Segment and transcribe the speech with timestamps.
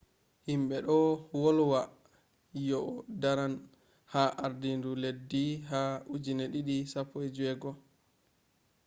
[0.45, 1.09] himɓe ɗon
[1.41, 1.79] wolwa
[2.67, 3.53] yo'o daran
[4.11, 5.81] ha ardinu leddi ha
[6.15, 7.75] 2016